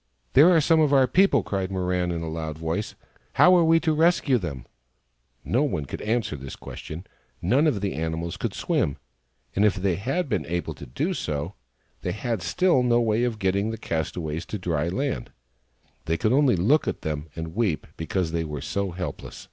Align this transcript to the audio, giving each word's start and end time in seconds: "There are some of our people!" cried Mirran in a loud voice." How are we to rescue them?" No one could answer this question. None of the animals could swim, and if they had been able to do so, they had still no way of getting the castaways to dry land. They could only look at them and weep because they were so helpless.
"There 0.34 0.50
are 0.54 0.60
some 0.60 0.78
of 0.80 0.92
our 0.92 1.06
people!" 1.06 1.42
cried 1.42 1.70
Mirran 1.70 2.12
in 2.12 2.20
a 2.20 2.28
loud 2.28 2.58
voice." 2.58 2.94
How 3.40 3.56
are 3.56 3.64
we 3.64 3.80
to 3.80 3.94
rescue 3.94 4.36
them?" 4.36 4.66
No 5.56 5.62
one 5.62 5.86
could 5.86 6.02
answer 6.02 6.36
this 6.36 6.54
question. 6.54 7.06
None 7.40 7.66
of 7.66 7.80
the 7.80 7.94
animals 7.94 8.36
could 8.36 8.52
swim, 8.52 8.98
and 9.56 9.64
if 9.64 9.76
they 9.76 9.94
had 9.96 10.28
been 10.28 10.44
able 10.44 10.74
to 10.74 10.84
do 10.84 11.14
so, 11.14 11.54
they 12.02 12.12
had 12.12 12.42
still 12.42 12.82
no 12.82 13.00
way 13.00 13.24
of 13.24 13.38
getting 13.38 13.70
the 13.70 13.78
castaways 13.78 14.44
to 14.48 14.58
dry 14.58 14.88
land. 14.88 15.32
They 16.04 16.18
could 16.18 16.34
only 16.34 16.56
look 16.56 16.86
at 16.86 17.00
them 17.00 17.30
and 17.34 17.54
weep 17.54 17.86
because 17.96 18.32
they 18.32 18.44
were 18.44 18.60
so 18.60 18.90
helpless. 18.90 19.48